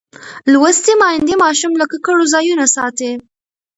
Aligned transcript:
لوستې 0.51 0.93
میندې 1.01 1.35
ماشوم 1.43 1.71
له 1.81 1.85
ککړو 1.91 2.25
ځایونو 2.33 2.65
ساتي. 2.75 3.11